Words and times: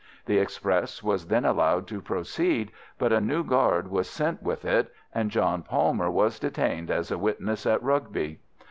The 0.25 0.39
express 0.39 1.03
was 1.03 1.27
then 1.27 1.45
allowed 1.45 1.85
to 1.89 2.01
proceed, 2.01 2.71
but 2.97 3.13
a 3.13 3.21
new 3.21 3.43
guard 3.43 3.87
was 3.87 4.09
sent 4.09 4.41
with 4.41 4.65
it, 4.65 4.91
and 5.13 5.29
John 5.29 5.61
Palmer 5.61 6.09
was 6.09 6.39
detained 6.39 6.89
as 6.89 7.11
a 7.11 7.19
witness 7.19 7.67
at 7.67 7.83
Rugby. 7.83 8.39